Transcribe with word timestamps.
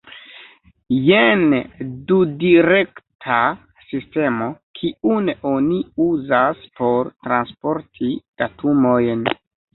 Jen 1.07 1.43
dudirekta 2.11 3.37
sistemo, 3.91 4.47
kiun 4.81 5.29
oni 5.51 5.79
uzas 6.09 6.65
por 6.81 7.13
transporti 7.29 8.13
datumojn. 8.43 9.25